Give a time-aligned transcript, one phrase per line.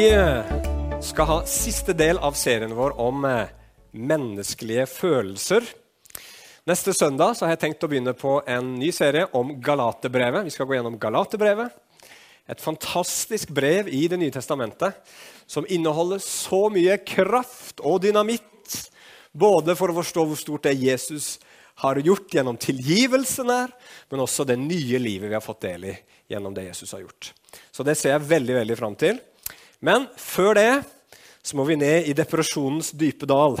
[0.00, 3.50] Vi eh, skal ha siste del av serien vår om eh,
[3.92, 5.66] menneskelige følelser.
[6.64, 10.46] Neste søndag har jeg tenkt å begynne på en ny serie om Galaterbrevet.
[10.48, 11.76] Vi skal gå gjennom Galaterbrevet.
[12.48, 15.04] Et fantastisk brev i Det nye testamentet
[15.44, 18.80] som inneholder så mye kraft og dynamitt.
[19.36, 21.34] Både for å forstå hvor stort det Jesus
[21.84, 23.76] har gjort gjennom tilgivelsen her,
[24.08, 25.98] men også det nye livet vi har fått del i
[26.32, 27.34] gjennom det Jesus har gjort.
[27.68, 29.20] Så det ser jeg veldig veldig fram til.
[29.80, 30.72] Men før det
[31.42, 33.56] så må vi ned i depresjonens dype dal.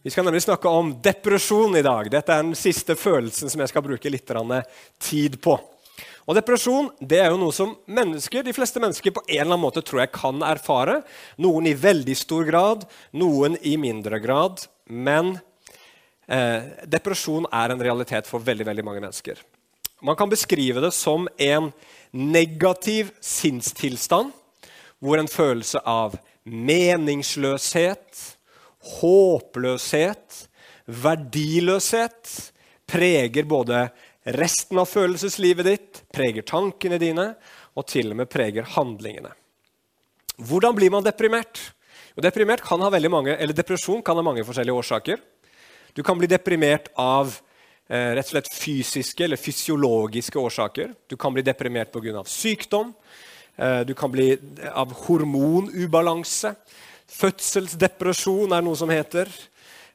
[0.00, 2.08] Vi skal nemlig snakke om depresjon i dag.
[2.08, 4.32] Dette er den siste følelsen som jeg skal bruke litt
[5.04, 5.58] tid på.
[6.24, 9.64] Og Depresjon det er jo noe som mennesker, de fleste mennesker på en eller annen
[9.64, 11.00] måte tror jeg kan erfare.
[11.36, 14.64] Noen i veldig stor grad, noen i mindre grad.
[14.88, 15.34] Men
[16.30, 19.42] eh, depresjon er en realitet for veldig, veldig mange mennesker.
[20.00, 21.72] Man kan beskrive det som en
[22.16, 24.32] negativ sinnstilstand
[25.00, 28.20] hvor en følelse av meningsløshet,
[29.00, 30.44] håpløshet,
[30.90, 32.36] verdiløshet
[32.90, 33.88] preger både
[34.36, 37.32] resten av følelseslivet ditt, preger tankene dine
[37.78, 39.32] og til og med preger handlingene.
[40.40, 41.60] Hvordan blir man deprimert?
[42.20, 45.20] Deprimert kan ha mange, depresjon kan ha mange forskjellige årsaker.
[45.94, 47.32] Du kan bli deprimert av
[47.88, 50.92] eh, rett og slett fysiske eller fysiologiske årsaker.
[51.08, 52.24] Du kan bli deprimert pga.
[52.24, 52.92] sykdom.
[53.60, 54.32] Eh, du kan bli
[54.72, 56.54] av hormonubalanse.
[57.10, 59.28] Fødselsdepresjon er noe som heter.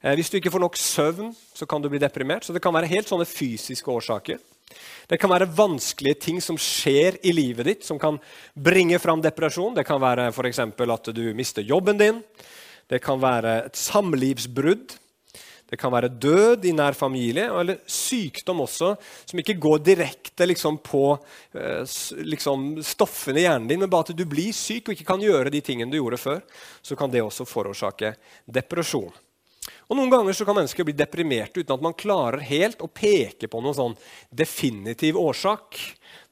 [0.02, 2.46] Eh, hvis du ikke får nok søvn, så kan du bli deprimert.
[2.46, 4.38] Så det kan være helt sånne fysiske årsaker.
[5.10, 8.20] Det kan være vanskelige ting som skjer i livet ditt, som kan
[8.54, 9.74] bringe fram depresjon.
[9.78, 10.60] Det kan være f.eks.
[10.60, 12.22] at du mister jobben din.
[12.90, 14.94] Det kan være et samlivsbrudd.
[15.66, 18.92] Det kan være død i nær familie, eller sykdom også,
[19.26, 21.16] som ikke går direkte liksom, på
[21.58, 21.82] eh,
[22.22, 25.54] liksom, stoffene i hjernen din, men bare at du blir syk og ikke kan gjøre
[25.54, 26.44] de tingene du gjorde før.
[26.86, 28.14] Så kan det også forårsake
[28.46, 29.10] depresjon.
[29.90, 33.50] Og Noen ganger så kan mennesker bli deprimerte uten at man klarer helt å peke
[33.50, 33.98] på noen sånn
[34.30, 35.82] definitiv årsak.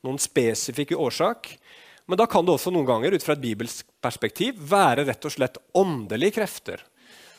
[0.06, 1.56] Noen spesifikke årsak.
[2.06, 5.34] Men da kan det også noen ganger ut fra et bibelsk perspektiv være rett og
[5.34, 6.84] slett åndelige krefter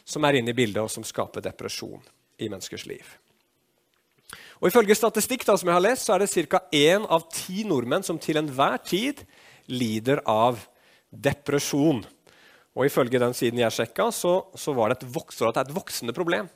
[0.05, 2.03] som er inne i bildet, og som skaper depresjon
[2.39, 3.05] i menneskers liv.
[4.61, 6.63] Og Ifølge statistikk da, som jeg har lest, så er det ca.
[6.73, 9.25] én av ti nordmenn som til enhver tid
[9.69, 10.61] lider av
[11.11, 12.05] depresjon.
[12.75, 16.15] Og Ifølge den siden jeg sjekka, så, så var det et, vokser, det et voksende
[16.17, 16.49] problem.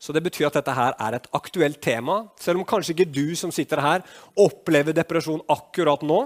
[0.00, 2.22] Så det betyr at dette her er et aktuelt tema.
[2.40, 4.04] Selv om kanskje ikke du som sitter her,
[4.40, 6.22] opplever depresjon akkurat nå,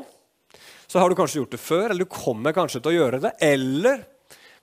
[0.86, 3.32] så har du kanskje gjort det før, eller du kommer kanskje til å gjøre det.
[3.42, 4.04] Eller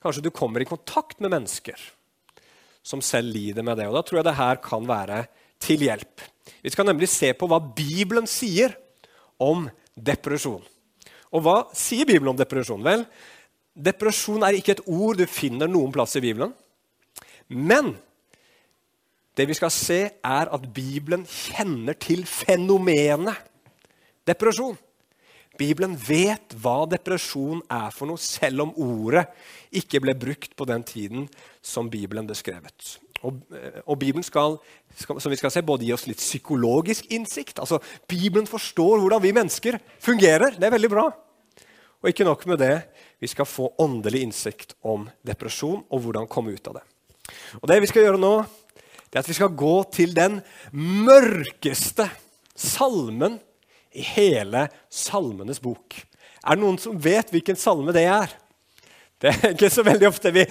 [0.01, 1.78] Kanskje du kommer i kontakt med mennesker
[2.81, 3.88] som selv lider med det.
[3.88, 5.25] Og Da tror jeg det her kan være
[5.62, 6.22] til hjelp.
[6.62, 8.73] Vi skal nemlig se på hva Bibelen sier
[9.41, 10.63] om depresjon.
[11.31, 12.84] Og hva sier Bibelen om depresjon?
[12.84, 13.06] Vel,
[13.78, 16.53] depresjon er ikke et ord du finner noen plass i Bibelen.
[17.47, 17.94] Men
[19.38, 23.38] det vi skal se, er at Bibelen kjenner til fenomenet
[24.28, 24.75] depresjon.
[25.59, 29.25] Bibelen vet hva depresjon er for noe, selv om ordet
[29.75, 31.25] ikke ble brukt på den tiden
[31.62, 32.95] som Bibelen ble skrevet.
[33.22, 34.57] Og, eh, og Bibelen skal,
[34.97, 37.59] skal, som vi skal se, både gi oss litt psykologisk innsikt.
[37.59, 40.57] altså Bibelen forstår hvordan vi mennesker fungerer.
[40.57, 41.11] Det er veldig bra.
[42.01, 42.75] Og ikke nok med det,
[43.22, 46.85] vi skal få åndelig innsikt om depresjon og hvordan komme ut av det.
[47.61, 48.34] Og Det vi skal gjøre nå,
[49.11, 50.40] det er at vi skal gå til den
[50.73, 52.07] mørkeste
[52.56, 53.38] salmen
[53.91, 55.97] i hele Salmenes bok.
[56.41, 58.31] Er det noen som vet hvilken salme det er?
[59.22, 60.44] Det er ikke så veldig ofte vi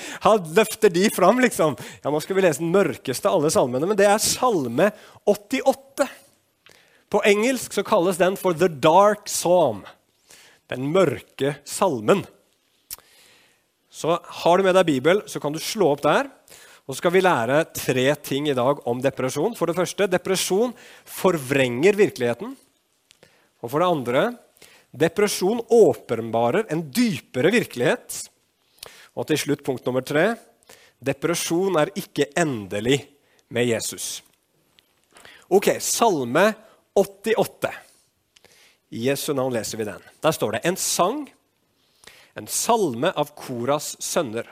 [0.54, 1.40] løfter de fram.
[1.42, 1.74] liksom.
[2.04, 4.92] Ja, Nå skal vi lese den mørkeste av alle salmene, men det er salme
[5.26, 6.06] 88.
[7.10, 9.82] På engelsk så kalles den for The Dark Psalm.
[10.70, 12.22] Den mørke salmen.
[13.90, 16.30] Så Har du med deg Bibel, så kan du slå opp der.
[16.86, 19.56] Og så skal vi lære tre ting i dag om depresjon.
[19.58, 20.72] For det første, depresjon
[21.06, 22.54] forvrenger virkeligheten.
[23.60, 24.22] Og for det andre,
[24.90, 28.24] depresjon åpenbarer en dypere virkelighet.
[29.14, 30.32] Og til slutt punkt nummer tre
[31.00, 33.00] depresjon er ikke endelig
[33.48, 34.20] med Jesus.
[35.48, 36.52] Ok, Salme
[36.94, 37.72] 88.
[38.90, 40.02] I Jesu navn leser vi den.
[40.22, 41.24] Der står det en sang,
[42.34, 44.46] en salme av Koras sønner,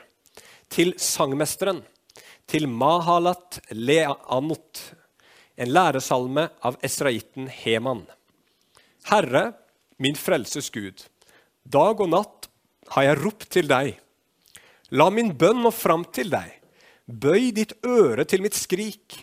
[0.69, 1.81] til sangmesteren,
[2.49, 4.83] til Mahalat Leamot,
[5.59, 8.05] en læresalme av esraiten Heman.
[9.07, 9.53] Herre,
[9.97, 11.05] min frelses Gud,
[11.63, 12.49] dag og natt
[12.95, 13.95] har jeg ropt til deg.
[14.91, 16.51] La min bønn nå fram til deg.
[17.05, 19.15] Bøy ditt øre til mitt skrik,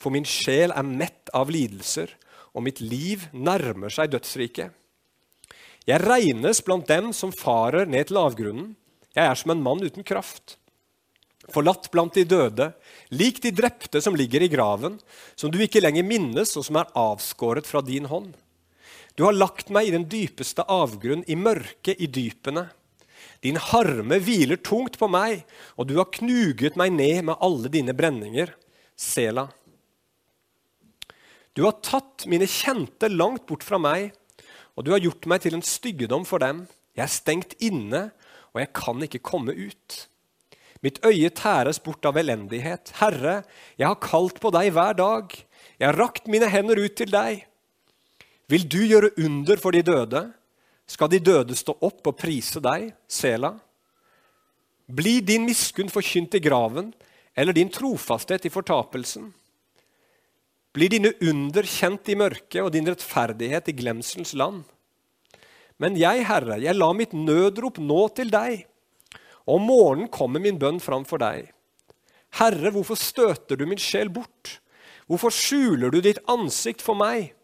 [0.00, 2.10] for min sjel er mett av lidelser,
[2.54, 4.72] og mitt liv nærmer seg dødsriket.
[5.84, 8.70] Jeg regnes blant dem som farer ned til avgrunnen.
[9.14, 10.56] Jeg er som en mann uten kraft.
[11.52, 12.70] Forlatt blant de døde,
[13.12, 14.96] lik de drepte som ligger i graven,
[15.36, 18.32] som du ikke lenger minnes, og som er avskåret fra din hånd.
[19.14, 22.66] Du har lagt meg i den dypeste avgrunn, i mørket i dypene.
[23.44, 25.44] Din harme hviler tungt på meg,
[25.78, 28.50] og du har knuget meg ned med alle dine brenninger.
[28.98, 29.46] Sela.
[31.54, 34.10] Du har tatt mine kjente langt bort fra meg,
[34.74, 36.64] og du har gjort meg til en styggedom for dem.
[36.98, 38.08] Jeg er stengt inne,
[38.50, 40.00] og jeg kan ikke komme ut.
[40.82, 42.96] Mitt øye tæres bort av elendighet.
[42.98, 43.44] Herre,
[43.78, 45.30] jeg har kalt på deg hver dag.
[45.78, 47.46] Jeg har rakt mine hender ut til deg.
[48.50, 50.26] Vil du gjøre under for de døde?
[50.86, 53.54] Skal de døde stå opp og prise deg, Sela?
[54.84, 56.92] Blir din miskunn forkynt i graven,
[57.34, 59.32] eller din trofasthet i fortapelsen?
[60.74, 64.64] blir dine under kjent i mørket og din rettferdighet i glemselens land.
[65.78, 68.64] Men jeg, Herre, jeg la mitt nødrop nå til deg.
[69.46, 71.50] Om morgenen kommer min bønn fram for deg.
[72.38, 74.58] Herre, hvorfor støter du min sjel bort?
[75.06, 77.34] Hvorfor skjuler du ditt ansikt for meg?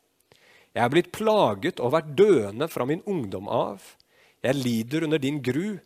[0.70, 3.82] Jeg er blitt plaget og vært døende fra min ungdom av.
[4.44, 5.78] Jeg lider under din gru.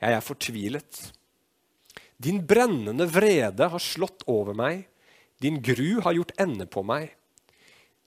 [0.00, 1.00] Jeg er fortvilet.
[2.20, 4.86] Din brennende vrede har slått over meg.
[5.40, 7.12] Din gru har gjort ende på meg.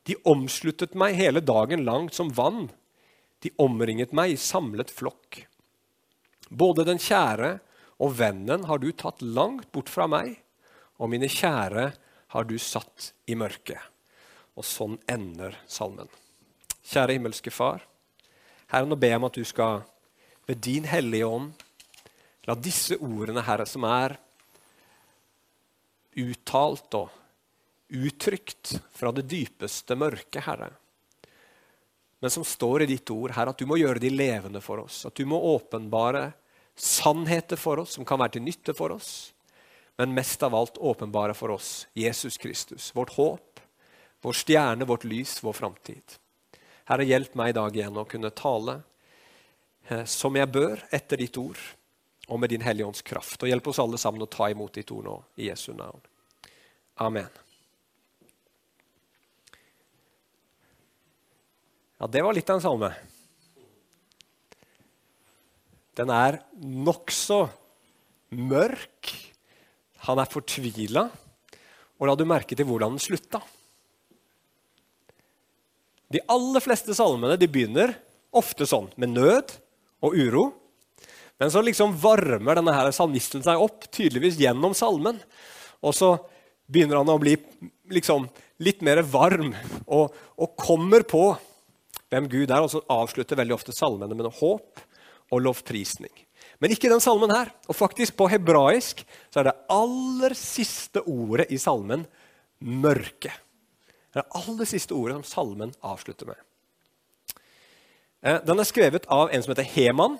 [0.09, 2.67] De omsluttet meg hele dagen langt som vann.
[3.45, 5.43] De omringet meg i samlet flokk.
[6.49, 7.57] Både den kjære
[8.03, 10.35] og vennen har du tatt langt bort fra meg,
[10.99, 11.91] og mine kjære
[12.33, 13.79] har du satt i mørket.
[14.57, 16.09] Og sånn ender salmen.
[16.83, 17.83] Kjære himmelske Far.
[18.71, 19.83] Herre, nå ber jeg om at du skal
[20.47, 21.51] ved din hellige ånd
[22.43, 24.17] la disse ordene, Herre, som er
[26.19, 27.13] uttalt og
[27.93, 30.71] uttrykt fra det dypeste mørke, Herre.
[32.23, 35.05] Men som står i ditt ord, Herre, at du må gjøre de levende for oss.
[35.07, 36.31] At du må åpenbare
[36.75, 39.33] sannheter for oss som kan være til nytte for oss.
[39.99, 43.59] Men mest av alt åpenbare for oss Jesus Kristus, vårt håp,
[44.23, 46.17] vår stjerne, vårt lys, vår framtid.
[46.89, 48.81] Herre, hjelp meg i dag igjen å kunne tale
[49.87, 51.59] eh, som jeg bør etter ditt ord
[52.27, 53.39] og med din Hellige Ånds kraft.
[53.43, 56.03] Og hjelp oss alle sammen å ta imot ditt ord nå i Jesu navn.
[57.03, 57.31] Amen.
[61.99, 62.91] Ja, det var litt av en salme.
[65.95, 67.45] Den er nokså
[68.35, 69.11] mørk.
[70.09, 71.05] Han er fortvila.
[72.01, 73.39] Og la du merke til hvordan den slutta.
[76.13, 77.95] De aller fleste salmene de begynner
[78.33, 79.55] ofte sånn, med nød
[80.05, 80.43] og uro.
[81.41, 85.17] Men så liksom varmer denne her salmisten seg opp tydeligvis gjennom salmen.
[85.83, 86.15] Og så
[86.69, 87.35] begynner han å bli
[87.93, 88.27] liksom
[88.63, 89.51] litt mer varm
[89.85, 91.25] og, og kommer på
[92.13, 94.83] hvem Gud er, og så avslutter veldig ofte salmene med håp
[95.33, 96.13] og lovprisning.
[96.61, 97.49] Men ikke den salmen her.
[97.67, 99.01] Og faktisk på hebraisk
[99.33, 102.05] så er det aller siste ordet i salmen
[102.63, 103.33] mørke.
[104.13, 106.41] Det er det aller siste ordet som salmen avslutter med.
[108.21, 110.19] Eh, den er skrevet av en som heter Heman.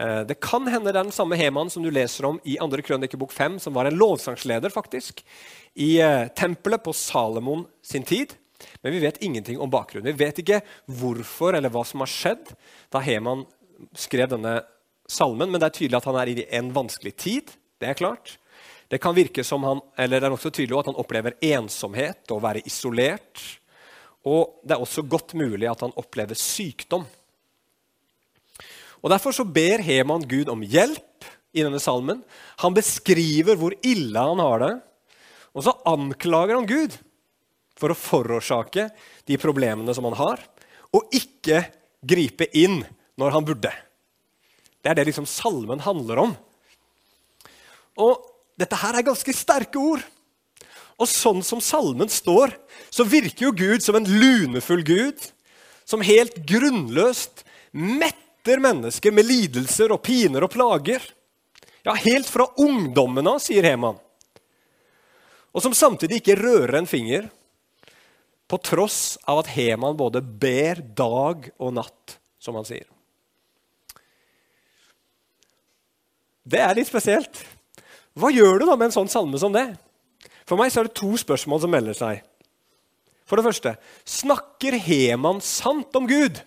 [0.00, 2.80] Eh, det kan hende det er den samme Heman som du leser om i 2.
[2.88, 5.20] krønikebok 5, som var en lovsangsleder faktisk,
[5.74, 8.32] i eh, tempelet på Salomon sin tid.
[8.80, 10.08] Men vi vet ingenting om bakgrunnen.
[10.16, 12.54] Vi vet ikke hvorfor eller hva som har skjedd
[12.92, 13.44] da Heman
[13.92, 14.62] skrev denne
[15.06, 17.52] salmen, men det er tydelig at han er i en vanskelig tid.
[17.76, 18.38] Det er klart.
[18.88, 22.42] Det kan virke som han, eller det er også tydelig at han opplever ensomhet og
[22.44, 23.42] være isolert.
[24.26, 27.06] Og det er også godt mulig at han opplever sykdom.
[29.02, 31.26] Og Derfor så ber Heman Gud om hjelp
[31.56, 32.22] i denne salmen.
[32.62, 34.72] Han beskriver hvor ille han har det,
[35.56, 36.96] og så anklager han Gud
[37.76, 38.88] for å forårsake
[39.28, 40.42] de problemene som han har,
[40.92, 41.62] og ikke
[42.06, 42.82] gripe inn
[43.20, 43.72] når han burde.
[44.80, 46.34] Det er det liksom salmen handler om.
[48.04, 50.04] Og dette her er ganske sterke ord.
[50.96, 52.54] Og sånn som salmen står,
[52.88, 55.20] så virker jo Gud som en lunefull Gud,
[55.84, 57.44] som helt grunnløst
[57.76, 61.04] metter mennesker med lidelser og piner og plager.
[61.86, 64.00] Ja, helt fra ungdommen av, sier Heman.
[65.52, 67.28] Og som samtidig ikke rører en finger
[68.48, 72.86] på tross av at Heman både ber dag og natt, som han sier.
[76.46, 77.40] Det er litt spesielt.
[78.16, 79.68] Hva gjør du da med en sånn salme som det?
[80.48, 82.22] For meg så er det to spørsmål som melder seg.
[83.26, 83.74] For det første
[84.06, 86.38] snakker Heman sant om Gud?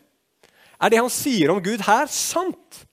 [0.79, 2.83] Er det han sier om Gud her, sant?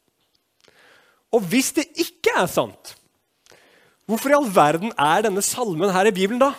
[1.30, 2.94] Og hvis det ikke er sant,
[4.06, 6.52] hvorfor i all verden er denne salmen her i Bibelen da?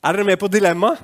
[0.00, 1.02] Er dere med på dilemmaet?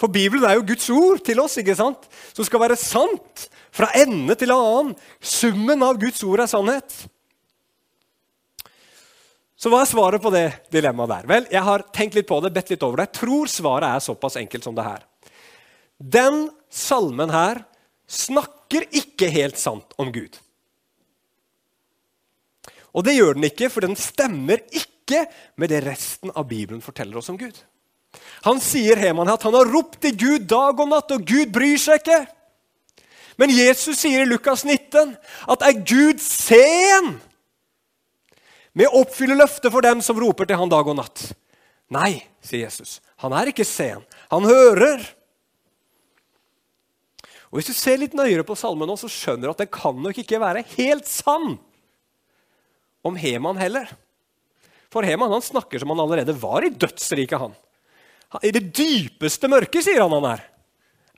[0.00, 2.06] For Bibelen er jo Guds ord til oss, ikke sant?
[2.32, 4.94] som skal være sant fra ende til annen.
[5.20, 6.94] Summen av Guds ord er sannhet.
[9.60, 11.26] Så hva er svaret på det dilemmaet der?
[11.28, 13.10] Vel, Jeg har tenkt litt på det, bedt litt over det.
[13.10, 15.04] Jeg tror svaret er såpass enkelt som det her.
[16.00, 17.60] Den salmen her
[18.08, 20.38] snakker ikke helt sant om Gud.
[22.96, 25.26] Og det gjør den ikke, for den stemmer ikke
[25.60, 27.60] med det resten av Bibelen forteller oss om Gud.
[28.48, 31.78] Han sier Heman at han har ropt til Gud dag og natt, og Gud bryr
[31.78, 32.24] seg ikke.
[33.36, 35.14] Men Jesus sier i Lukas 19
[35.52, 37.18] at er Gud sen
[38.76, 41.30] med å oppfylle løftet for dem som roper til han dag og natt?
[41.90, 42.98] Nei, sier Jesus.
[43.24, 44.04] Han er ikke sen.
[44.30, 45.02] Han hører.
[47.50, 49.98] Og Hvis du ser litt nøyere på salmen, nå, så skjønner du at den kan
[49.98, 51.56] nok ikke være helt sann
[53.06, 53.90] om Heman heller.
[54.90, 57.38] For Heman han snakker som han allerede var i dødsriket.
[57.38, 57.54] han.
[58.42, 60.46] I det dypeste mørket, sier han han er.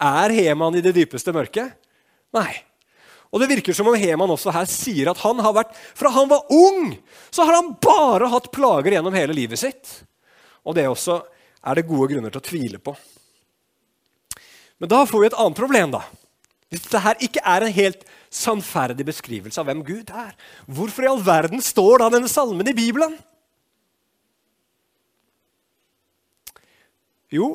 [0.03, 1.77] Er Heman i det dypeste mørket?
[2.33, 2.53] Nei.
[3.33, 6.29] Og Det virker som om Heman også her sier at han har vært, fra han
[6.29, 6.93] var ung,
[7.33, 10.03] så har han bare hatt plager gjennom hele livet sitt.
[10.69, 11.23] Og det også
[11.65, 12.93] er det gode grunner til å tvile på.
[14.83, 15.95] Men da får vi et annet problem.
[15.95, 16.03] da.
[16.69, 20.33] Hvis dette ikke er en helt sannferdig beskrivelse av hvem Gud er,
[20.67, 23.17] hvorfor i all verden står da denne salmen i Bibelen?
[27.33, 27.55] Jo,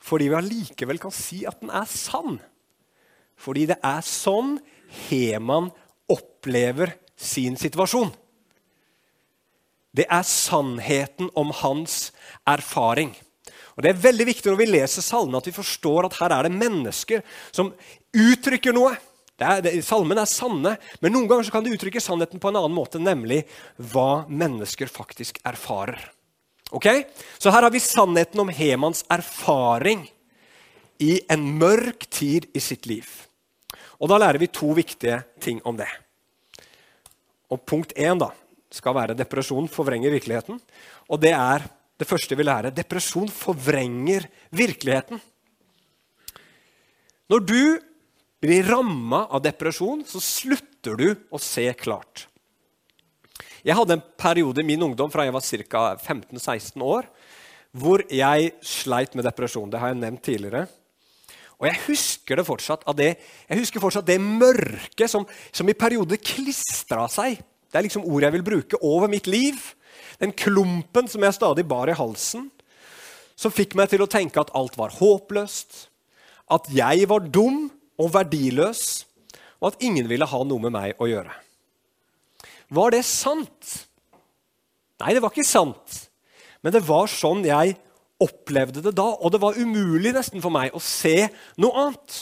[0.00, 2.38] fordi vi allikevel kan si at den er sann.
[3.40, 4.56] Fordi det er sånn
[5.06, 5.70] Heman
[6.10, 8.12] opplever sin situasjon.
[9.94, 12.10] Det er sannheten om hans
[12.46, 13.12] erfaring.
[13.74, 16.46] Og Det er veldig viktig når vi leser salmen at vi forstår at her er
[16.46, 17.22] det mennesker
[17.54, 17.72] som
[18.14, 18.94] uttrykker noe.
[19.34, 22.58] Det er, det, salmen er sanne, men noen ganger kan de uttrykke sannheten på en
[22.60, 23.42] annen måte, nemlig
[23.90, 25.98] hva mennesker faktisk erfarer.
[26.74, 26.86] Ok?
[27.38, 30.06] Så her har vi sannheten om Hemans erfaring
[31.02, 33.06] i en mørk tid i sitt liv.
[34.04, 35.88] Og Da lærer vi to viktige ting om det.
[37.48, 38.28] Og Punkt én da,
[38.74, 40.58] skal være depresjon forvrenger virkeligheten.
[41.08, 41.64] Og det er
[41.96, 42.74] det første vi lærer.
[42.74, 45.20] Depresjon forvrenger virkeligheten.
[47.30, 47.80] Når du
[48.44, 52.26] blir ramma av depresjon, så slutter du å se klart.
[53.64, 55.84] Jeg hadde en periode i min ungdom fra jeg var ca.
[55.96, 57.08] 15-16 år,
[57.72, 59.70] hvor jeg sleit med depresjon.
[59.72, 60.66] Det har jeg nevnt tidligere.
[61.60, 63.14] Og jeg husker det fortsatt det,
[63.48, 67.38] jeg husker fortsatt det mørket som, som i perioder klistra seg
[67.74, 69.56] det er liksom ordet jeg vil bruke over mitt liv.
[70.22, 72.44] Den klumpen som jeg stadig bar i halsen,
[73.34, 75.88] som fikk meg til å tenke at alt var håpløst,
[76.54, 77.64] at jeg var dum
[77.98, 78.84] og verdiløs,
[79.58, 81.34] og at ingen ville ha noe med meg å gjøre.
[82.78, 83.74] Var det sant?
[85.02, 85.98] Nei, det var ikke sant.
[86.62, 87.74] Men det var sånn jeg
[88.22, 91.26] opplevde det da, og det var umulig nesten for meg å se
[91.60, 92.20] noe annet.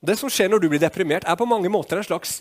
[0.00, 2.40] Det som skjer når du blir deprimert, er på mange måter en slags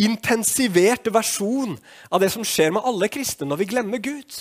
[0.00, 1.76] intensivert versjon
[2.10, 4.38] av det som skjer med alle kristne når vi glemmer Gud.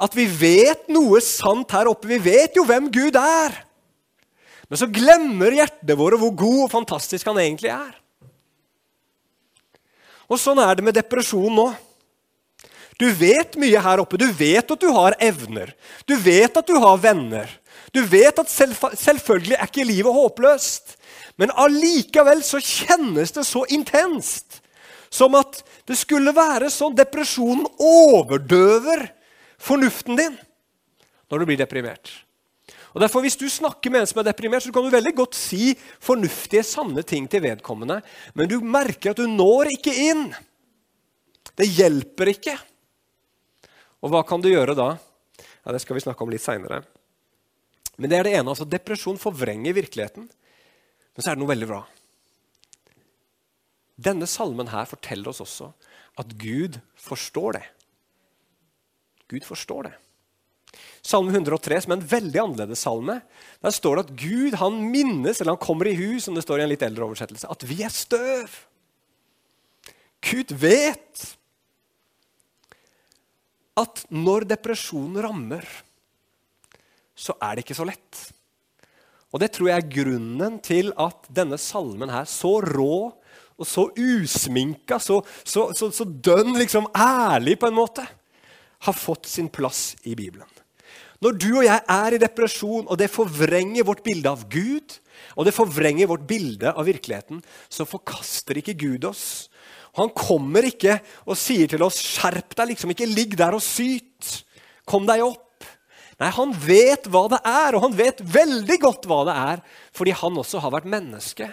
[0.00, 2.08] At vi vet noe sant her oppe.
[2.08, 3.58] Vi vet jo hvem Gud er.
[4.70, 7.92] Men så glemmer hjertet våre hvor god og fantastisk han egentlig er.
[10.30, 11.68] Og sånn er det med depresjon nå.
[13.00, 14.18] Du vet mye her oppe.
[14.20, 15.72] Du vet at du har evner.
[16.04, 17.48] Du vet at du har venner.
[17.96, 20.96] Du vet at selv, selvfølgelig er ikke livet håpløst.
[21.40, 24.60] Men allikevel så kjennes det så intenst.
[25.10, 29.08] Som at det skulle være sånn depresjonen overdøver
[29.60, 30.36] fornuften din
[31.30, 32.10] når du blir deprimert.
[32.90, 35.36] Og derfor Hvis du snakker med en som er deprimert, så kan du veldig godt
[35.38, 38.00] si fornuftige, sanne ting til vedkommende,
[38.34, 40.24] men du merker at du når ikke inn.
[41.54, 42.56] Det hjelper ikke.
[44.00, 44.94] Og hva kan du gjøre da?
[45.64, 46.82] Ja, Det skal vi snakke om litt seinere.
[48.00, 48.48] Men det er det ene.
[48.48, 50.28] altså Depresjon forvrenger virkeligheten.
[50.28, 51.82] Men så er det noe veldig bra.
[54.00, 55.72] Denne salmen her forteller oss også
[56.20, 57.66] at Gud forstår det.
[59.28, 59.92] Gud forstår det.
[61.02, 63.20] Salme 103, som er en veldig annerledes salme,
[63.64, 66.60] der står det at Gud han minnes, eller han kommer i hus, som det står
[66.60, 68.52] i en litt eldre oversettelse, at vi er støv.
[70.28, 71.24] Gud vet
[73.80, 75.64] at når depresjonen rammer,
[77.16, 78.20] så er det ikke så lett.
[79.30, 83.10] Og det tror jeg er grunnen til at denne salmen her, så rå
[83.60, 88.06] og så usminka, så, så, så, så dønn liksom ærlig på en måte,
[88.80, 90.48] har fått sin plass i Bibelen.
[91.20, 94.96] Når du og jeg er i depresjon, og det forvrenger vårt bilde av Gud,
[95.36, 99.49] og det forvrenger vårt bilde av virkeligheten, så forkaster ikke Gud oss.
[99.98, 104.44] Han kommer ikke og sier til oss 'skjerp deg', liksom ikke ligg der og syt.
[104.86, 105.64] Kom deg opp.
[106.20, 109.62] Nei, han vet hva det er, og han vet veldig godt hva det er,
[109.96, 111.48] fordi han også har vært menneske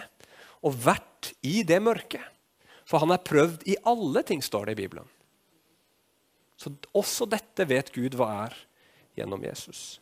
[0.62, 2.24] og vært i det mørket.
[2.88, 5.08] For han er prøvd i alle ting, står det i Bibelen.
[6.58, 8.58] Så også dette vet Gud hva er
[9.16, 10.00] gjennom Jesus.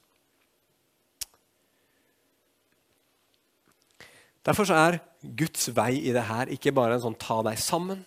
[4.47, 8.05] Derfor er Guds vei i det her ikke bare en sånn ta deg sammen,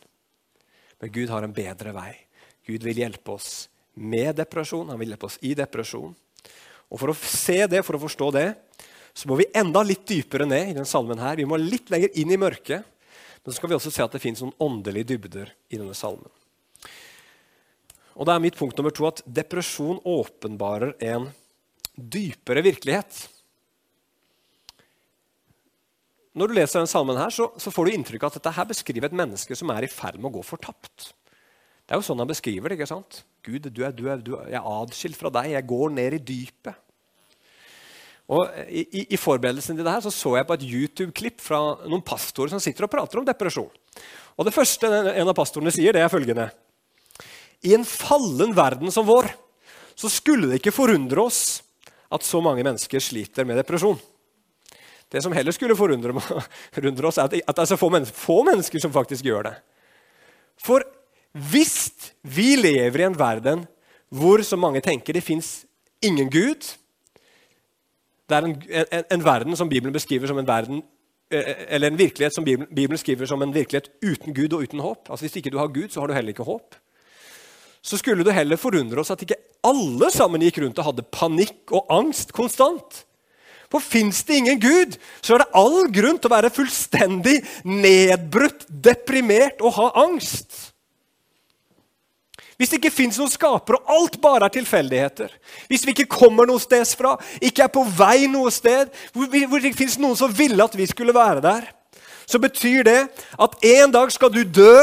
[0.99, 2.13] men Gud har en bedre vei.
[2.67, 3.67] Gud vil hjelpe oss
[3.99, 6.13] med depresjon, han vil hjelpe oss i depresjon.
[6.89, 8.47] Og For å se det, for å forstå det,
[9.13, 11.19] så må vi enda litt dypere ned i denne salmen.
[11.19, 11.35] her.
[11.35, 12.85] Vi må litt lenger inn i mørket.
[13.43, 16.29] Men så skal vi også se at det fins noen åndelige dybder i denne salmen.
[18.19, 21.29] Og da er mitt punkt nummer to at depresjon åpenbarer en
[21.95, 23.27] dypere virkelighet.
[26.37, 28.67] Når du leser denne salmen, her, så, så får du inntrykk av at dette her
[28.69, 31.09] beskriver et menneske som er i ferd med å gå fortapt.
[31.85, 32.77] Det er jo sånn han beskriver det.
[32.77, 33.23] ikke sant?
[33.45, 35.55] Gud, du er, du er, du er, jeg er adskilt fra deg.
[35.55, 36.85] Jeg går ned i dypet.
[38.29, 42.05] Og I, i, forberedelsen til det her så, så jeg på et YouTube-klipp fra noen
[42.05, 43.71] pastorer som sitter og prater om depresjon.
[44.37, 46.51] Og Det første en av pastorene sier, det er følgende
[47.65, 49.27] i en fallen verden som vår
[49.99, 51.59] så skulle det ikke forundre oss
[52.09, 53.99] at så mange mennesker sliter med depresjon.
[55.09, 56.13] Det som heller skulle forundre
[57.09, 59.55] oss, er at det er så få mennesker, få mennesker som faktisk gjør det.
[60.61, 60.85] For
[61.49, 63.65] hvis vi lever i en verden
[64.09, 65.65] hvor så mange tenker det fins
[66.01, 66.65] ingen Gud
[68.29, 70.81] Det er en, en, en, verden som Bibelen beskriver som en verden
[71.31, 74.79] eh, eller en virkelighet som Bibelen, Bibelen skriver som en virkelighet uten Gud og uten
[74.79, 75.09] håp.
[75.09, 76.75] Altså Hvis ikke du har Gud, så har du heller ikke håp
[77.81, 81.71] så skulle det heller forundre oss at ikke alle sammen gikk rundt og hadde panikk
[81.75, 83.03] og angst konstant.
[83.69, 88.65] For fins det ingen Gud, så er det all grunn til å være fullstendig nedbrutt,
[88.67, 90.69] deprimert og ha angst.
[92.59, 95.31] Hvis det ikke fins noen skaper, og alt bare er tilfeldigheter,
[95.69, 99.69] hvis vi ikke kommer noe sted fra, ikke er på vei noe sted, hvor, det
[99.69, 101.69] ikke fins noen som ville at vi skulle være der,
[102.27, 102.97] så betyr det
[103.39, 104.73] at en dag skal du dø,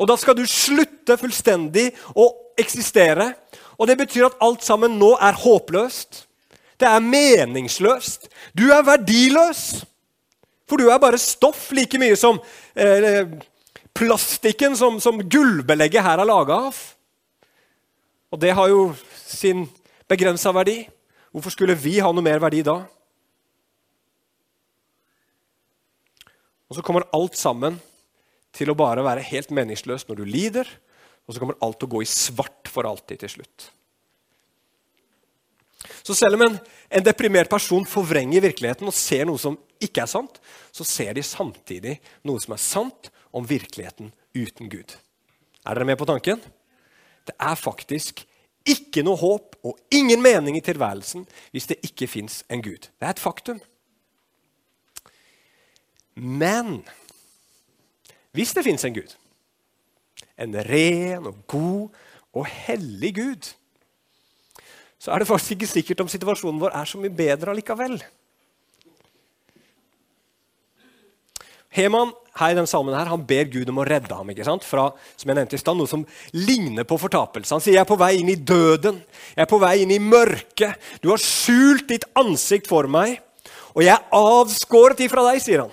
[0.00, 3.34] og da skal du slutte fullstendig å eksistere.
[3.76, 6.24] Og det betyr at alt sammen nå er håpløst.
[6.80, 8.28] Det er meningsløst.
[8.56, 9.82] Du er verdiløs.
[10.70, 12.38] For du er bare stoff like mye som
[12.78, 13.26] eh,
[13.96, 16.78] plastikken som, som gulvbelegget her er laga av.
[18.30, 19.66] Og det har jo sin
[20.08, 20.84] begrensa verdi.
[21.34, 22.78] Hvorfor skulle vi ha noe mer verdi da?
[26.70, 27.80] Og så kommer alt sammen
[28.54, 30.70] til å bare være helt meningsløst når du lider,
[31.26, 33.70] og så kommer alt til å gå i svart for alltid til slutt.
[36.02, 36.56] Så selv om en,
[36.90, 40.40] en deprimert person forvrenger virkeligheten og ser noe som ikke er sant,
[40.72, 44.96] så ser de samtidig noe som er sant om virkeligheten uten Gud.
[45.66, 46.40] Er dere med på tanken?
[47.26, 48.24] Det er faktisk
[48.68, 52.88] ikke noe håp og ingen mening i tilværelsen hvis det ikke fins en Gud.
[52.88, 53.60] Det er et faktum.
[56.20, 56.80] Men
[58.36, 59.14] hvis det fins en Gud,
[60.40, 61.88] en ren og god
[62.36, 63.48] og hellig Gud,
[65.00, 67.96] så er det faktisk ikke sikkert om situasjonen vår er så mye bedre allikevel.
[71.70, 74.66] Heman her i denne salmen her, han ber Gud om å redde ham ikke sant?
[74.66, 76.02] fra som jeg nevnte i stand, noe som
[76.34, 77.54] ligner på fortapelse.
[77.54, 78.98] Han sier jeg er på vei inn i døden,
[79.36, 80.76] jeg er på vei inn i mørket.
[81.00, 83.20] Du har skjult ditt ansikt for meg,
[83.72, 85.72] og jeg er avskåret ifra deg, sier han.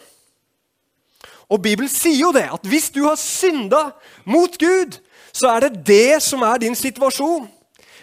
[1.47, 3.89] Og Bibelen sier jo det, at hvis du har synda
[4.27, 4.99] mot Gud,
[5.33, 7.47] så er det det som er din situasjon.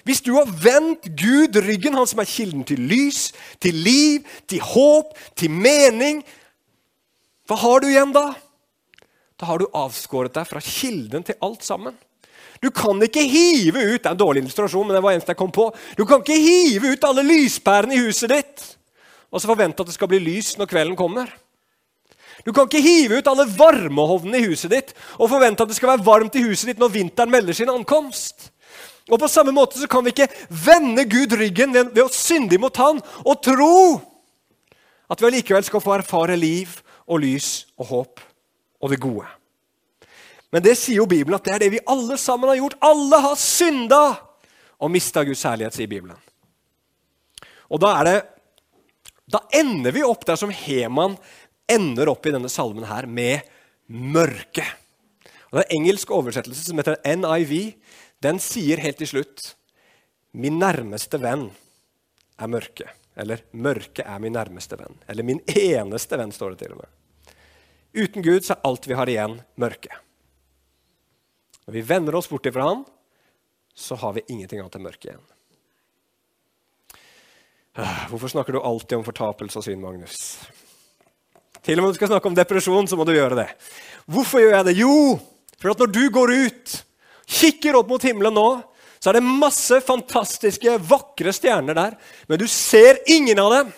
[0.04, 4.60] Hvis du har vendt Gud ryggen, han som er kilden til lys, til liv, til
[4.60, 6.22] håp, til mening
[7.48, 8.30] Hva har du igjen da?
[9.40, 11.96] Da har du avskåret deg fra kilden til alt sammen.
[12.62, 15.40] Du kan ikke hive ut det er en dårlig illustrasjon, men det var eneste jeg
[15.40, 15.66] kom på,
[15.98, 18.64] du kan ikke hive ut alle lyspærene i huset ditt
[19.34, 21.26] og så forvente at det skal bli lys når kvelden kommer.
[22.46, 25.90] Du kan ikke hive ut alle varmehovnene i huset ditt og forvente at det skal
[25.90, 28.52] være varmt i huset ditt når vinteren melder sin ankomst.
[29.12, 32.58] Og På samme måte så kan vi ikke vende Gud ryggen ved, ved å synde
[32.60, 34.00] mot Han og tro
[35.12, 38.22] at vi allikevel skal få erfare liv og lys og håp
[38.80, 39.26] og det gode.
[40.54, 42.78] Men det sier jo Bibelen at det er det vi alle sammen har gjort.
[42.86, 44.02] Alle har synda
[44.78, 46.16] og mista Guds herlighet, sier Bibelen.
[47.72, 48.16] Og da, er det,
[49.34, 51.16] da ender vi opp der som Heman
[51.70, 53.44] ender opp i denne salmen her med
[53.88, 54.64] mørke.
[55.48, 57.74] Og Det er en engelsk oversettelse som heter NIV,
[58.24, 59.54] den sier helt til slutt
[60.34, 61.46] Min nærmeste venn
[62.42, 62.88] er mørke.
[63.14, 64.96] Eller mørke er min nærmeste venn.
[65.06, 67.36] Eller min eneste venn, står det til og med.
[67.94, 70.00] Uten Gud så er alt vi har igjen, mørke.
[71.64, 72.82] Når vi vender oss bort ifra Han,
[73.74, 75.22] så har vi ingenting annet enn mørke igjen.
[78.10, 80.18] Hvorfor snakker du alltid om fortapelse og synd, Magnus?
[81.64, 83.48] Til og med om du skal snakke om depresjon, så må du gjøre det.
[84.10, 84.76] Hvorfor gjør jeg det?
[84.82, 84.96] Jo,
[85.62, 86.74] for at når du går ut,
[87.26, 88.48] kikker opp mot himmelen nå,
[89.00, 91.98] så er det masse fantastiske, vakre stjerner der.
[92.28, 93.74] Men du ser ingen av dem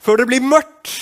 [0.00, 0.92] før det blir mørkt.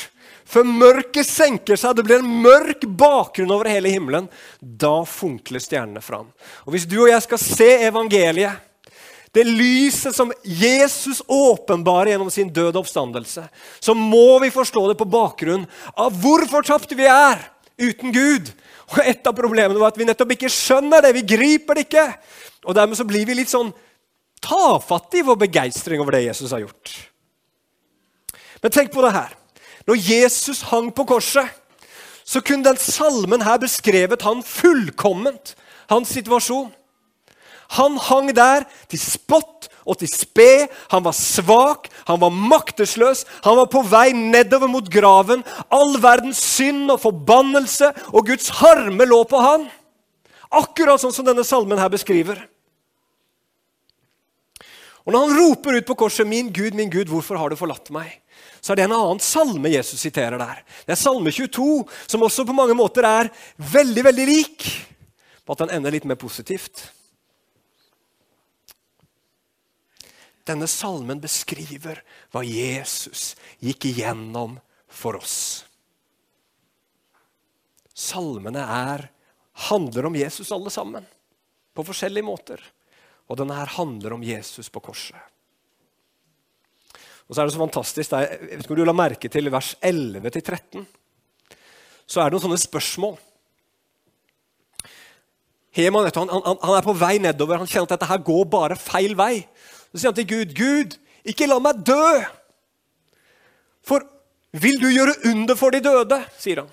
[0.48, 4.30] Før mørket senker seg, det blir en mørk bakgrunn over hele himmelen.
[4.60, 6.30] Da funkler stjernene fram.
[6.64, 8.64] Og Hvis du og jeg skal se evangeliet,
[9.36, 13.44] det lyset som Jesus åpenbarer gjennom sin døde oppstandelse,
[13.78, 17.44] så må vi forstå det på bakgrunn av hvor fortapte vi er
[17.76, 18.48] uten Gud.
[18.88, 21.12] Og Et av problemene var at vi nettopp ikke skjønner det.
[21.18, 22.07] Vi griper det ikke.
[22.64, 23.72] Og Dermed så blir vi litt sånn
[24.42, 26.94] tafatte i vår begeistring over det Jesus har gjort.
[28.62, 29.35] Men tenk på det her.
[29.88, 31.48] Når Jesus hang på korset,
[32.29, 35.55] så kunne den salmen her beskrevet han fullkomment,
[35.88, 36.68] hans situasjon.
[37.77, 40.68] Han hang der til spott og til spe.
[40.92, 45.44] Han var svak, han var maktesløs, han var på vei nedover mot graven.
[45.72, 49.66] All verdens synd og forbannelse og Guds harme lå på han.
[50.48, 52.40] Akkurat sånn som denne salmen her beskriver.
[55.09, 57.88] Og Når han roper ut på korset 'Min Gud, min Gud, hvorfor har du forlatt
[57.90, 58.20] meg?'
[58.61, 60.62] så er det en annen salme Jesus siterer der.
[60.85, 64.66] Det er Salme 22, som også på mange måter er veldig veldig lik,
[65.46, 66.90] på at den ender litt mer positivt.
[70.48, 72.00] Denne salmen beskriver
[72.32, 74.56] hva Jesus gikk igjennom
[74.88, 75.66] for oss.
[77.92, 79.08] Salmene er,
[79.68, 81.04] handler om Jesus alle sammen,
[81.74, 82.62] på forskjellige måter.
[83.28, 85.18] Og denne her handler om Jesus på korset.
[87.28, 89.74] Og så er det så fantastisk, jeg vet ikke om du la merke til vers
[89.84, 90.87] 11-13.
[92.08, 93.18] Så er det noen sånne spørsmål.
[95.76, 97.61] Heman han, han, han, er på vei nedover.
[97.61, 99.42] Han kjenner at dette her går bare feil vei.
[99.92, 102.24] Så sier han til Gud, 'Gud, ikke la meg dø.'
[103.88, 104.05] For
[104.53, 106.20] vil du gjøre under for de døde?
[106.38, 106.72] sier han.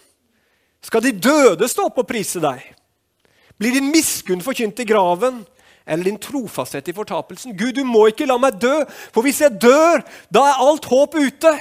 [0.83, 2.61] Skal de døde stå opp og prise deg?
[3.57, 5.45] Blir din miskunn forkynt i graven,
[5.87, 7.55] eller din trofasthet i fortapelsen?
[7.57, 8.73] Gud, du må ikke la meg dø,
[9.15, 11.53] for hvis jeg dør, da er alt håp ute.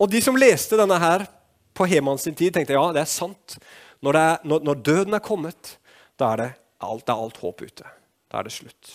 [0.00, 1.26] Og de som leste denne her
[1.76, 3.58] på Heman sin tid, tenkte ja, det er sant.
[4.00, 5.76] Når, det er, når, når døden er kommet,
[6.20, 7.96] da er det alt, det er alt håp ute.
[8.30, 8.90] Da er det slutt.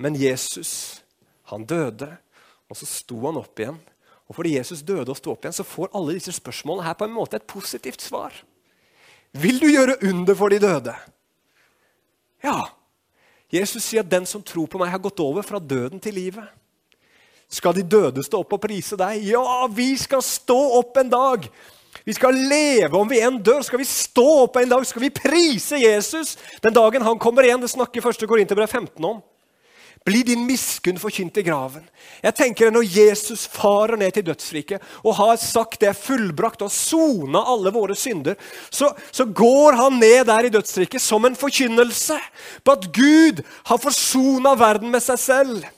[0.00, 1.02] Men Jesus,
[1.52, 2.08] han døde,
[2.70, 3.80] og så sto han opp igjen.
[4.30, 7.08] Og fordi Jesus døde og sto opp igjen, så får alle disse spørsmålene her på
[7.08, 8.36] en måte et positivt svar.
[9.32, 10.94] Vil du gjøre under for de døde?
[12.44, 12.60] Ja.
[13.50, 16.46] Jesus sier at den som tror på meg, har gått over fra døden til livet.
[17.50, 19.24] Skal de døde stå opp og prise deg?
[19.26, 21.48] Ja, vi skal stå opp en dag
[22.04, 23.62] vi skal leve om vi enn dør.
[23.66, 24.86] Skal vi stå opp en dag?
[24.86, 27.60] Skal vi prise Jesus den dagen han kommer igjen?
[27.60, 28.26] Det snakker 1.
[28.30, 29.20] Korinterbrev 15 om.
[30.04, 31.82] Blir din miskunn forkynt i graven?
[32.24, 37.42] Jeg tenker Når Jesus farer ned til dødsriket og har sagt det fullbrakt og sona
[37.52, 38.38] alle våre synder,
[38.70, 42.16] så, så går han ned der i dødsriket som en forkynnelse
[42.64, 45.68] på at Gud har forsona verden med seg selv.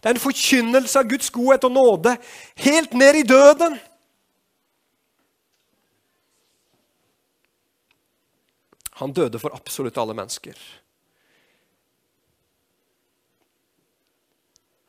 [0.00, 2.16] Det er en forkynnelse av Guds godhet og nåde
[2.64, 3.76] helt ned i døden.
[9.00, 10.58] Han døde for absolutt alle mennesker.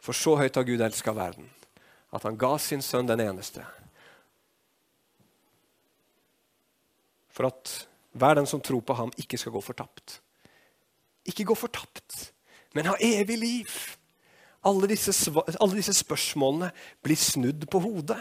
[0.01, 1.47] For så høyt har Gud elska verden,
[2.11, 3.63] at han ga sin sønn den eneste.
[7.31, 7.71] For at
[8.11, 10.19] hver den som tror på ham, ikke skal gå fortapt.
[11.29, 12.31] Ikke gå fortapt,
[12.75, 13.77] men ha evig liv.
[14.67, 15.13] Alle disse,
[15.55, 16.73] alle disse spørsmålene
[17.05, 18.19] blir snudd på hodet.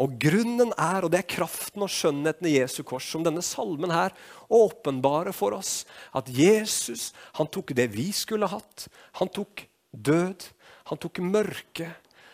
[0.00, 3.92] Og grunnen er, og det er kraften og skjønnheten i Jesu kors, som denne salmen
[3.92, 4.14] her
[4.52, 5.82] åpenbarer for oss,
[6.16, 8.86] at Jesus han tok det vi skulle hatt.
[9.20, 10.48] Han tok død,
[10.88, 11.90] han tok mørke,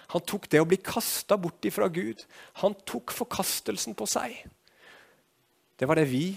[0.09, 2.23] han tok det å bli kasta bort ifra Gud.
[2.63, 4.39] Han tok forkastelsen på seg.
[5.77, 6.31] Det var det vi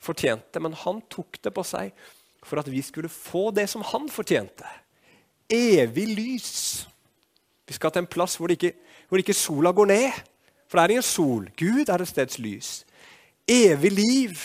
[0.00, 1.90] fortjente, men han tok det på seg
[2.46, 4.68] for at vi skulle få det som han fortjente.
[5.50, 6.52] Evig lys.
[7.66, 8.72] Vi skal til en plass hvor, ikke,
[9.10, 10.22] hvor ikke sola går ned.
[10.70, 11.48] For det er ingen sol.
[11.58, 12.70] Gud er et steds lys.
[13.50, 14.42] Evig liv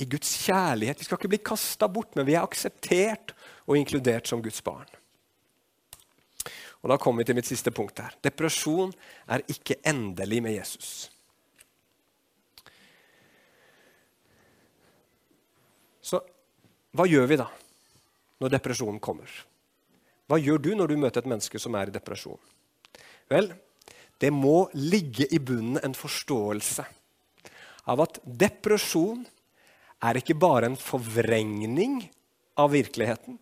[0.00, 0.98] i Guds kjærlighet.
[0.98, 3.34] Vi skal ikke bli kasta bort, men vi er akseptert
[3.68, 4.88] og inkludert som Guds barn.
[6.84, 8.16] Og Da kommer vi til mitt siste punkt her.
[8.24, 8.92] Depresjon
[9.28, 11.10] er ikke endelig med Jesus.
[16.04, 16.20] Så
[16.92, 17.48] hva gjør vi da
[18.40, 19.28] når depresjonen kommer?
[20.28, 22.40] Hva gjør du når du møter et menneske som er i depresjon?
[23.32, 23.48] Vel,
[24.24, 26.84] det må ligge i bunnen en forståelse
[27.92, 29.24] av at depresjon
[30.04, 32.00] er ikke bare en forvrengning
[32.60, 33.38] av virkeligheten.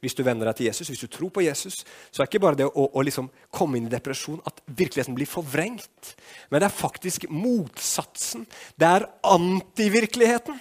[0.00, 1.80] hvis du venner deg til Jesus, hvis du tror på Jesus,
[2.12, 5.26] så er ikke bare det å, å liksom komme inn i depresjon at virkeligheten blir
[5.26, 6.12] forvrengt.
[6.46, 8.44] Men det er faktisk motsatsen.
[8.78, 10.60] Det er antivirkeligheten.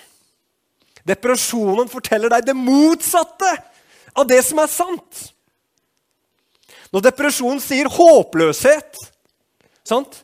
[1.05, 3.51] Depresjonen forteller deg det motsatte
[4.15, 5.21] av det som er sant.
[6.95, 8.97] Når depresjonen sier håpløshet,
[9.87, 10.23] sant?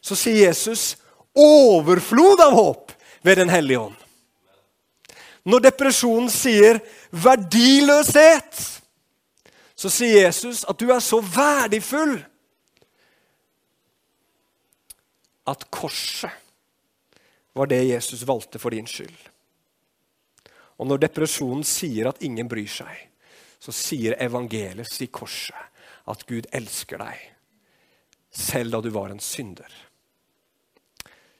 [0.00, 0.96] så sier Jesus
[1.36, 2.92] overflod av håp
[3.26, 3.96] ved Den hellige ånd.
[5.48, 8.58] Når depresjonen sier verdiløshet,
[9.78, 12.18] så sier Jesus at du er så verdifull
[15.48, 16.34] at korset
[17.56, 19.16] var det Jesus valgte for din skyld.
[20.78, 23.08] Og når depresjonen sier at ingen bryr seg,
[23.58, 25.56] så sier evangeliet, sier korset,
[26.08, 27.24] at Gud elsker deg,
[28.34, 29.68] selv da du var en synder.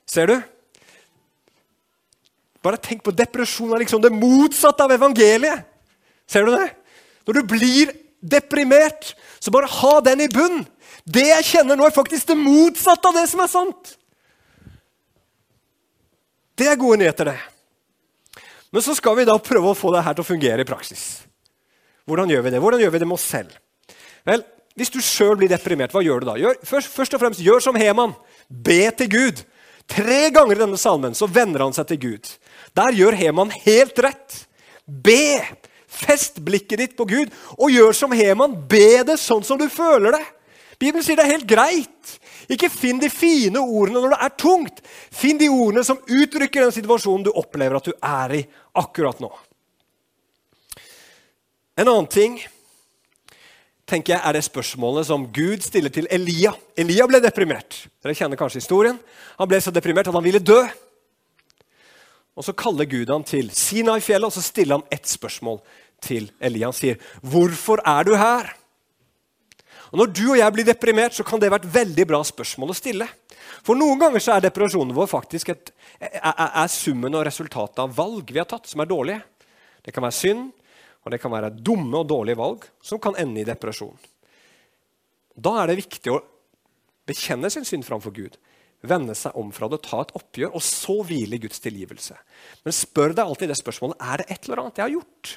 [0.09, 0.37] Ser du?
[2.65, 5.67] Bare tenk på depresjon er liksom det motsatte av evangeliet.
[6.29, 6.71] Ser du det?
[7.29, 10.65] Når du blir deprimert, så bare ha den i bunn.
[11.05, 13.95] Det jeg kjenner nå, er faktisk det motsatte av det som er sant.
[16.59, 18.43] Det er gode nyheter, det.
[18.75, 21.05] Men så skal vi da prøve å få det her til å fungere i praksis.
[22.09, 22.61] Hvordan gjør vi det?
[22.65, 23.55] Hvordan gjør vi det med oss selv?
[24.29, 24.43] Vel,
[24.79, 26.37] Hvis du sjøl blir deprimert, hva gjør du da?
[26.39, 28.15] Gjør, først, først, og fremst, gjør som Heman.
[28.47, 29.43] Be til Gud.
[29.89, 32.31] Tre ganger i denne salmen så vender han seg til Gud.
[32.77, 34.45] Der gjør Heman helt rett.
[34.87, 35.41] Be!
[35.89, 38.55] Fest blikket ditt på Gud, og gjør som Heman.
[38.71, 40.25] Be det sånn som du føler det.
[40.79, 42.13] Bibelen sier det er helt greit.
[42.49, 44.83] Ikke finn de fine ordene når det er tungt.
[45.11, 48.45] Finn de ordene som uttrykker den situasjonen du opplever at du er i
[48.79, 49.33] akkurat nå.
[51.79, 52.39] En annen ting
[53.89, 56.53] tenker jeg er det spørsmålet som Gud stiller til Elia.
[56.79, 57.87] Elia ble deprimert.
[58.05, 58.99] Dere kjenner kanskje historien.
[59.39, 60.61] Han ble så deprimert at han ville dø.
[62.39, 65.59] Og Så kaller Gud han til Sinai-fjellet og så stiller han ett spørsmål
[66.05, 66.69] til Elia.
[66.69, 68.55] Han sier, 'Hvorfor er du her?'
[69.91, 72.71] Og Når du og jeg blir deprimert, så kan det være et veldig bra spørsmål
[72.71, 73.09] å stille.
[73.65, 77.97] For noen ganger så er depresjonen vår faktisk et, er, er summen og resultatet av
[77.97, 79.23] valg vi har tatt, som er dårlige.
[79.83, 80.53] Det kan være synd,
[81.05, 83.97] og det kan være dumme og dårlige valg som kan ende i depresjon.
[85.39, 86.23] Da er det viktig å
[87.09, 88.37] bekjenne sin synd framfor Gud.
[88.87, 92.15] Vende seg om fra det, ta et oppgjør, og så hvile i Guds tilgivelse.
[92.67, 95.33] Men spør deg alltid det spørsmålet er det et eller annet jeg har gjort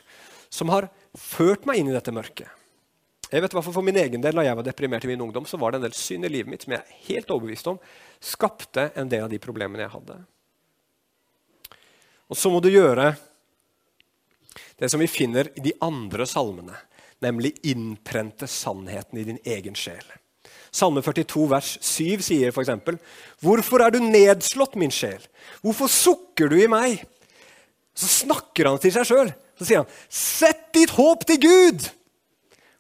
[0.52, 2.50] som har ført meg inn i dette mørket.
[3.32, 5.72] Jeg vet For min egen del, Da jeg var deprimert i min ungdom, så var
[5.72, 7.80] det en del synd i livet mitt som jeg er helt overbevist om
[8.20, 10.18] skapte en del av de problemene jeg hadde.
[12.28, 13.16] Og så må du gjøre
[14.82, 16.74] det som vi finner i de andre salmene,
[17.22, 20.04] nemlig innprente sannheten i din egen sjel.
[20.74, 22.72] Salme 42, vers 7 sier f.eks.:
[23.44, 25.22] Hvorfor er du nedslått, min sjel?
[25.62, 27.04] Hvorfor sukker du i meg?
[27.94, 29.30] Så snakker han til seg sjøl.
[29.60, 31.86] Så sier han, Sett ditt håp til Gud!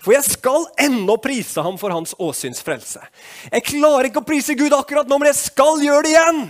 [0.02, 3.04] For jeg skal ennå prise ham for hans åsyns frelse.
[3.52, 6.42] Jeg klarer ikke å prise Gud akkurat nå, men jeg skal gjøre det igjen!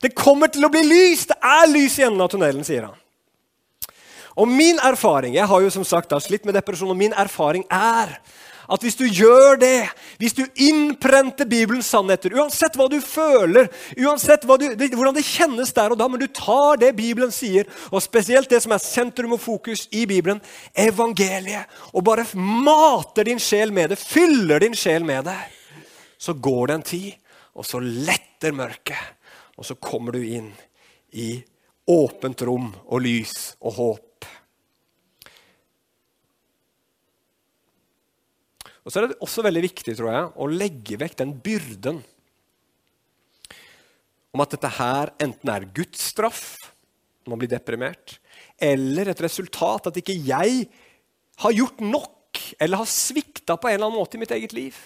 [0.00, 1.26] Det kommer til å bli lys!
[1.28, 2.99] Det er lys i enden av tunnelen, sier han.
[4.40, 8.16] Og min erfaring jeg har jo som sagt slitt med depresjon, og min erfaring er
[8.70, 9.88] at hvis du gjør det,
[10.20, 13.66] hvis du innprenter Bibelens sannheter, uansett hva du føler,
[13.98, 18.02] uansett du, hvordan det kjennes der og da, men du tar det Bibelen sier, og
[18.04, 20.38] spesielt det som er sentrum og fokus i Bibelen,
[20.78, 25.38] evangeliet, og bare mater din sjel med det, fyller din sjel med det,
[26.20, 27.12] så går det en tid,
[27.58, 29.16] og så letter mørket,
[29.58, 30.52] og så kommer du inn
[31.10, 31.32] i
[31.88, 34.28] åpent rom og lys og håp.
[38.80, 42.00] Og så er det også veldig viktig tror jeg, å legge vekk den byrden
[44.30, 46.44] om at dette her enten er Guds straff
[47.24, 48.16] når man blir deprimert,
[48.56, 50.64] eller et resultat at ikke jeg
[51.42, 54.76] har gjort nok eller har svikta på en eller annen måte i mitt eget liv.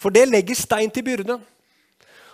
[0.00, 1.42] For det legger stein til byrden.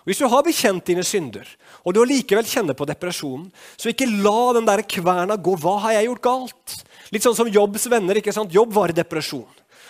[0.08, 1.44] Hvis du har bekjent dine synder,
[1.84, 5.52] og du likevel kjenner på depresjonen, så ikke la den der kverna gå.
[5.60, 6.76] Hva har jeg gjort galt?
[7.12, 8.16] Litt sånn som Jobbs venner.
[8.16, 8.54] ikke sant?
[8.54, 9.48] Jobb var i depresjon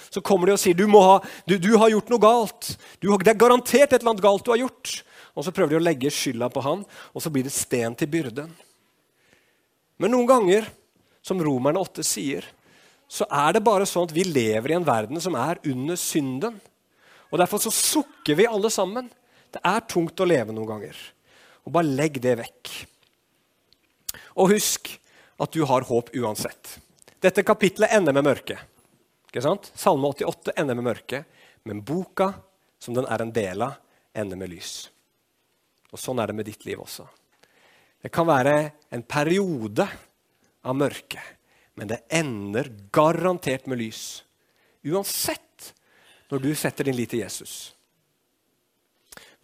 [0.08, 2.70] så kommer de og sier du, ha, du, du har gjort noe galt.
[3.00, 4.94] Du, det er garantert et eller annet galt du har gjort.
[5.36, 6.80] Og Så prøver de å legge skylda på han,
[7.14, 8.48] og så blir det sten til byrden.
[9.98, 10.66] Men noen ganger,
[11.22, 12.46] som Romerne 8 sier,
[13.08, 16.58] så er det bare sånn at vi lever i en verden som er under synden.
[17.28, 19.08] Og Derfor så sukker vi alle sammen.
[19.54, 20.98] Det er tungt å leve noen ganger.
[21.64, 22.72] Og bare legg det vekk.
[24.38, 24.90] Og husk
[25.38, 26.78] at du har håp uansett.
[27.22, 28.58] Dette kapitlet ender med mørke.
[29.28, 29.70] Ikke sant?
[29.76, 31.24] Salme 88 ender med mørke,
[31.68, 32.32] men boka,
[32.80, 33.76] som den er en del av,
[34.16, 34.88] ender med lys.
[35.92, 37.06] Og Sånn er det med ditt liv også.
[38.02, 38.54] Det kan være
[38.94, 39.84] en periode
[40.62, 41.22] av mørke,
[41.78, 44.22] men det ender garantert med lys.
[44.86, 45.72] Uansett
[46.30, 47.72] når du setter din lit til Jesus.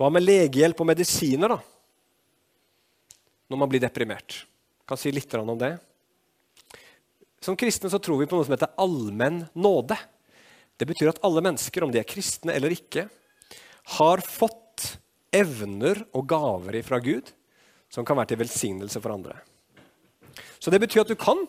[0.01, 1.59] Hva med legehjelp og medisiner, da?
[3.51, 4.41] Når man blir deprimert.
[4.83, 5.77] Jeg kan si litt om det.
[7.45, 9.97] Som kristne så tror vi på noe som heter allmenn nåde.
[10.81, 13.07] Det betyr at alle mennesker, om de er kristne eller ikke,
[14.01, 14.97] har fått
[15.35, 17.31] evner og gaver fra Gud
[17.93, 19.37] som kan være til velsignelse for andre.
[20.59, 21.45] Så det betyr at du kan,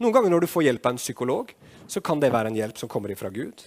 [0.00, 1.50] noen ganger når du får hjelp av en psykolog,
[1.90, 3.66] så kan det være en hjelp som kommer ifra Gud.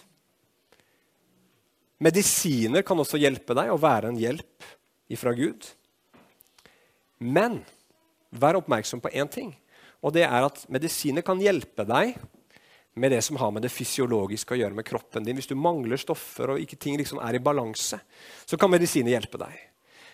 [2.00, 4.68] Medisiner kan også hjelpe deg og være en hjelp
[5.12, 5.66] ifra Gud.
[7.20, 7.60] Men
[8.32, 9.52] vær oppmerksom på én ting,
[10.00, 12.14] og det er at medisiner kan hjelpe deg
[13.00, 15.36] med det som har med det fysiologiske å gjøre med kroppen din.
[15.36, 18.00] Hvis du mangler stoffer og ikke ting liksom er i balanse,
[18.46, 19.58] så kan medisiner hjelpe deg.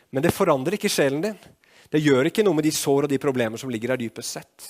[0.09, 1.37] Men det forandrer ikke sjelen din.
[1.91, 4.67] Det gjør ikke noe med de sår og de problemer som ligger der dypest sett.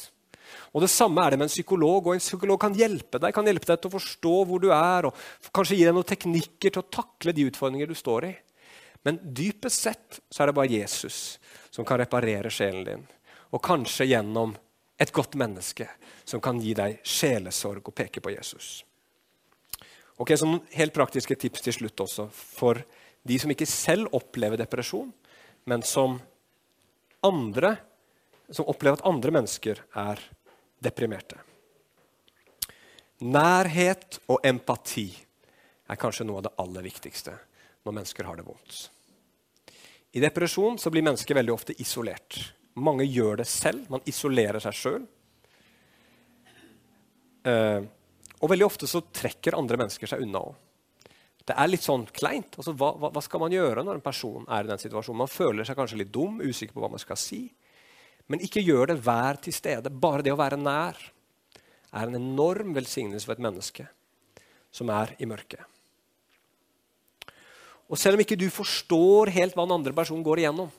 [0.74, 2.08] Og Det samme er det med en psykolog.
[2.08, 5.06] og En psykolog kan hjelpe deg kan hjelpe deg til å forstå hvor du er,
[5.06, 8.36] og kanskje gi deg noen teknikker til å takle de utfordringer du står i.
[9.06, 11.38] Men dypest sett så er det bare Jesus
[11.70, 13.04] som kan reparere sjelen din.
[13.54, 14.56] Og kanskje gjennom
[14.98, 15.88] et godt menneske
[16.26, 18.84] som kan gi deg sjelesorg og peke på Jesus.
[20.18, 22.80] Ok, Noen helt praktiske tips til slutt også for
[23.28, 25.10] de som ikke selv opplever depresjon,
[25.68, 26.20] men som,
[27.26, 27.76] andre,
[28.54, 30.22] som opplever at andre mennesker er
[30.86, 31.40] deprimerte.
[33.26, 35.08] Nærhet og empati
[35.88, 37.34] er kanskje noe av det aller viktigste
[37.86, 38.78] når mennesker har det vondt.
[40.16, 42.40] I depresjon så blir mennesker veldig ofte isolert.
[42.80, 43.88] Mange gjør det selv.
[43.92, 45.08] Man isolerer seg sjøl.
[47.46, 47.84] Uh,
[48.42, 50.56] og veldig ofte så trekker andre mennesker seg unna òg.
[51.46, 52.56] Det er litt sånn kleint.
[52.58, 55.22] Altså, hva, hva, skal man gjøre når en person er i den situasjonen?
[55.22, 57.44] Man føler seg kanskje litt dum, usikker på hva man skal si.
[58.32, 59.92] Men ikke gjør det vær til stede.
[59.92, 60.98] Bare det å være nær
[61.96, 63.86] er en enorm velsignelse for et menneske
[64.76, 65.62] som er i mørket.
[67.86, 70.72] Og selv om ikke du forstår helt hva den andre personen går igjennom,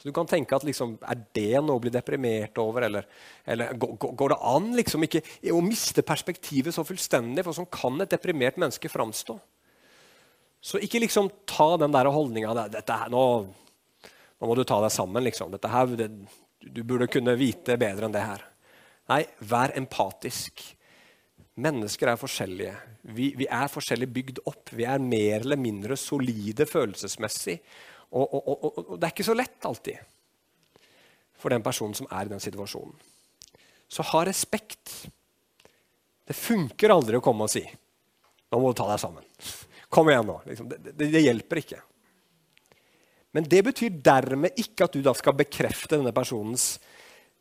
[0.00, 2.86] så Du kan tenke at liksom, er det noe å bli deprimert over?
[2.86, 3.04] Eller,
[3.44, 5.20] eller går det an liksom ikke,
[5.52, 7.44] å miste perspektivet så fullstendig?
[7.44, 9.36] For sånn kan et deprimert menneske framstå.
[10.64, 12.54] Så ikke liksom ta den der holdninga
[13.12, 13.24] nå,
[14.40, 15.24] nå, må du ta deg sammen.
[15.26, 15.52] liksom.
[15.68, 16.10] Her, det,
[16.60, 18.44] du burde kunne vite bedre enn det her.
[19.10, 20.62] Nei, vær empatisk.
[21.60, 22.74] Mennesker er forskjellige.
[23.12, 24.72] Vi, vi, er forskjellig bygd opp.
[24.76, 27.58] Vi er mer eller mindre solide følelsesmessig
[28.10, 30.00] og, og, og, og, det er ikke så lett alltid
[31.40, 32.96] for den personen som er i den situasjonen.
[33.90, 34.92] Så ha respekt.
[36.26, 37.64] Det funker aldri å komme og si
[38.50, 39.26] 'Nå må du ta deg sammen'.
[39.94, 40.40] Kom igjen nå.
[40.46, 41.78] Liksom, det, det, det, hjelper ikke.
[43.36, 46.78] Men det betyr dermed ikke at du da skal bekrefte denne personens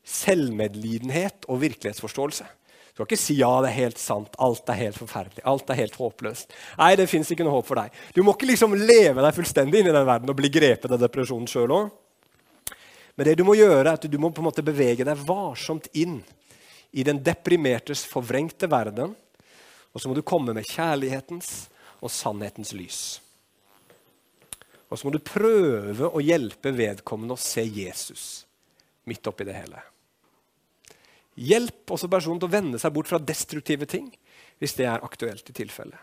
[0.06, 2.46] selvmedlidenhet og virkelighetsforståelse.
[2.46, 5.80] Du skal ikke si ja, det er helt sant, alt er helt forferdelig, alt er
[5.80, 6.54] helt håpløst.
[6.82, 7.96] Nei, det fins ikke noe håp for deg.
[8.16, 11.02] Du må ikke liksom leve deg fullstendig inn i den verden og bli grepet av
[11.02, 11.94] depresjonen sjøl òg.
[13.16, 15.90] Men det du må gjøre, er at du må på en måte bevege deg varsomt
[16.00, 16.20] inn
[16.92, 19.16] i den deprimertes forvrengte verden.
[19.94, 21.68] Og så må du komme med kjærlighetens
[22.00, 23.02] og sannhetens lys.
[24.90, 28.28] Og så må du prøve å hjelpe vedkommende å se Jesus
[29.10, 29.82] midt oppi det hele.
[31.40, 34.10] Hjelp også personen til å vende seg bort fra destruktive ting
[34.60, 36.00] hvis det er aktuelt i tilfelle.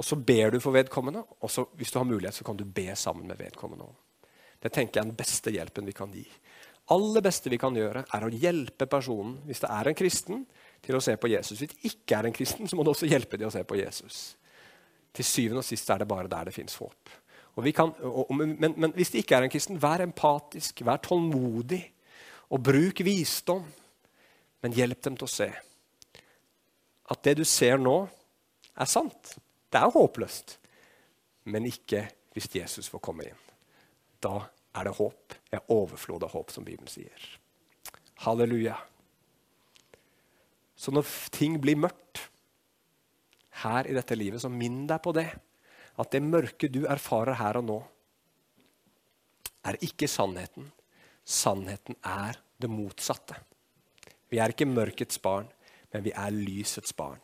[0.00, 2.64] Og så ber du for vedkommende, og så, hvis du har mulighet, så kan du
[2.64, 3.88] be sammen med vedkommende.
[4.60, 6.24] Det tenker jeg er den beste hjelpen vi kan gi.
[6.90, 10.40] aller beste vi kan gjøre, er å hjelpe personen, hvis det er en kristen,
[10.82, 11.60] til å se på Jesus.
[11.60, 13.78] Hvis det ikke er en kristen, så må du også hjelpe dem å se på
[13.78, 14.16] Jesus.
[15.14, 17.16] Til syvende og sist er det bare der det fins håp.
[17.76, 21.82] Kan, og, men, men hvis det ikke er en kristen, vær empatisk, vær tålmodig.
[22.50, 23.66] Og bruk visdom,
[24.62, 25.50] men hjelp dem til å se
[27.10, 28.04] at det du ser nå,
[28.78, 29.34] er sant.
[29.70, 30.56] Det er håpløst.
[31.50, 32.04] Men ikke
[32.34, 33.40] hvis Jesus får komme inn.
[34.22, 34.44] Da
[34.78, 35.34] er det håp.
[35.50, 37.24] Jeg overflod av håp, som Bibelen sier.
[38.22, 38.76] Halleluja.
[40.78, 42.29] Så når ting blir mørkt
[43.62, 45.28] her i dette livet, så minn deg på det.
[46.00, 47.80] At det mørke du erfarer her og nå,
[49.68, 50.70] er ikke sannheten,
[51.30, 53.36] Sannheten er det motsatte.
[54.30, 55.46] Vi er ikke mørkets barn,
[55.92, 57.20] men vi er lysets barn.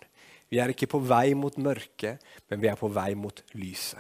[0.51, 3.99] Vi er ikke på vei mot mørket, men vi er på vei mot lyset.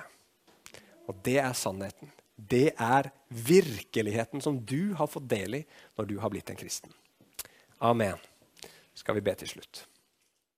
[1.11, 2.12] Og det er sannheten.
[2.37, 5.64] Det er virkeligheten som du har fått del i
[5.99, 6.93] når du har blitt en kristen.
[7.82, 8.20] Amen.
[8.95, 9.87] Skal vi be til slutt.